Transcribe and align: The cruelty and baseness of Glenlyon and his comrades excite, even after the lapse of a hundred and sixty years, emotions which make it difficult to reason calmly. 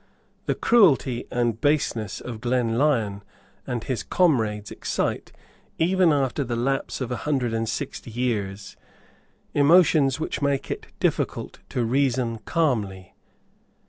The 0.47 0.55
cruelty 0.55 1.27
and 1.29 1.61
baseness 1.61 2.21
of 2.21 2.41
Glenlyon 2.41 3.21
and 3.67 3.83
his 3.83 4.01
comrades 4.01 4.71
excite, 4.71 5.31
even 5.77 6.11
after 6.11 6.43
the 6.43 6.55
lapse 6.55 7.01
of 7.01 7.11
a 7.11 7.17
hundred 7.17 7.53
and 7.53 7.69
sixty 7.69 8.09
years, 8.09 8.75
emotions 9.53 10.19
which 10.19 10.41
make 10.41 10.71
it 10.71 10.87
difficult 10.99 11.59
to 11.69 11.85
reason 11.85 12.39
calmly. 12.45 13.13